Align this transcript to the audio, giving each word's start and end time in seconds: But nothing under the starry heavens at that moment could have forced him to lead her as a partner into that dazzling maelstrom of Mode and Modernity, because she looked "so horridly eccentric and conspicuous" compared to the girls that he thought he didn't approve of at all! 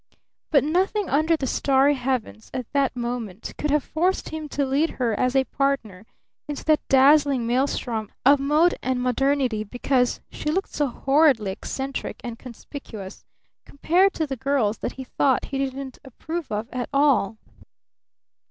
But 0.49 0.63
nothing 0.63 1.11
under 1.11 1.37
the 1.37 1.45
starry 1.45 1.93
heavens 1.93 2.49
at 2.55 2.65
that 2.73 2.95
moment 2.95 3.53
could 3.59 3.69
have 3.69 3.83
forced 3.83 4.29
him 4.29 4.49
to 4.49 4.65
lead 4.65 4.89
her 4.89 5.13
as 5.13 5.35
a 5.35 5.43
partner 5.43 6.07
into 6.47 6.65
that 6.65 6.87
dazzling 6.87 7.45
maelstrom 7.45 8.11
of 8.25 8.39
Mode 8.39 8.73
and 8.81 8.99
Modernity, 8.99 9.63
because 9.63 10.19
she 10.31 10.49
looked 10.49 10.73
"so 10.73 10.87
horridly 10.87 11.51
eccentric 11.51 12.19
and 12.23 12.39
conspicuous" 12.39 13.25
compared 13.63 14.13
to 14.13 14.25
the 14.25 14.35
girls 14.37 14.79
that 14.79 14.93
he 14.93 15.03
thought 15.03 15.45
he 15.45 15.59
didn't 15.59 15.99
approve 16.03 16.51
of 16.51 16.67
at 16.71 16.89
all! 16.91 17.37